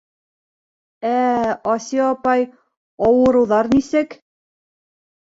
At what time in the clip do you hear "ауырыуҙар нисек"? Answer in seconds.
3.09-4.17